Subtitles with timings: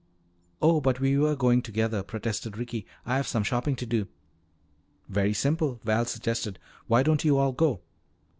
[0.63, 2.87] "Oh, but we were going together," protested Ricky.
[3.05, 4.07] "I have some shopping to do."
[5.07, 6.57] "Very simple," Val suggested.
[6.87, 7.81] "Why don't you all go?"